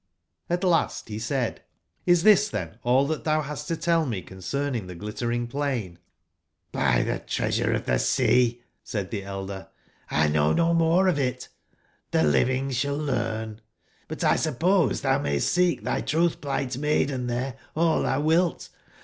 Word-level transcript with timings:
Ht 0.49 0.63
last 0.63 1.05
be 1.05 1.19
said: 1.19 1.61
*'Xs 2.07 2.23
tbis 2.23 2.49
tben 2.49 2.79
all 2.81 3.07
tbat 3.07 3.19
tbou 3.23 3.43
bast 3.45 3.67
to 3.67 3.77
tell 3.77 4.07
me 4.07 4.23
concerning 4.23 4.87
tbe 4.87 4.97
Glittering 4.97 5.45
plain 5.45 5.99
?"j^'*By 6.73 7.03
tbe 7.03 7.19
ITrea 7.27 7.53
sure 7.53 7.73
of 7.73 7.85
tbe 7.85 7.99
Seat" 8.01 8.63
said 8.83 9.11
tbe 9.11 9.23
Slder, 9.25 9.67
X 10.09 10.31
hnownomore 10.31 11.07
of 11.07 11.19
it. 11.19 11.49
Tbe 12.11 12.25
living 12.31 12.69
sball 12.69 13.05
learn. 13.05 13.61
But 14.07 14.23
X 14.23 14.41
suppose 14.41 15.01
tbat 15.03 15.19
tbou 15.19 15.21
mayst 15.21 15.53
seek 15.53 15.83
tby 15.83 16.01
trotb/pligbt 16.01 16.79
maiden 16.79 17.27
tbere 17.27 17.53
all 17.75 18.01
tbou 18.01 18.23
wilt. 18.23 18.69